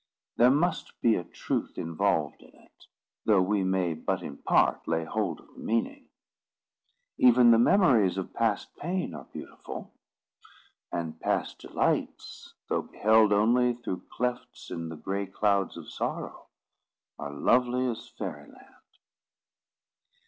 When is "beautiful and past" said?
9.31-11.59